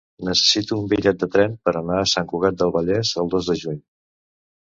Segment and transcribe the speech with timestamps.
[0.27, 3.57] Necessito un bitllet de tren per anar a Sant Cugat del Vallès el dos de
[3.65, 3.79] juny.